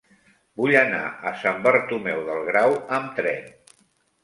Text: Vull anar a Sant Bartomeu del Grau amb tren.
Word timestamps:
Vull 0.61 0.71
anar 0.79 1.01
a 1.07 1.33
Sant 1.43 1.61
Bartomeu 1.67 2.25
del 2.31 2.43
Grau 2.51 2.75
amb 2.99 3.15
tren. 3.23 3.57